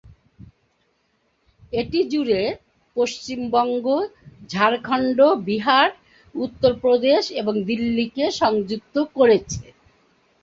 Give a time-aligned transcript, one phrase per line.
[1.73, 2.41] এটি জুড়ে,
[2.97, 3.85] পশ্চিমবঙ্গ,
[4.49, 5.87] ঝাড়খণ্ড, বিহার,
[6.35, 9.63] উত্তরপ্রদেশ এবং দিল্লি-কে সংযুক্ত করেছে।